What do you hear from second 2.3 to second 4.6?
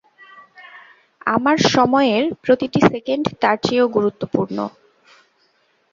প্রতিটি সেকেন্ড তার চেয়েও গুরুত্বপূর্ণ।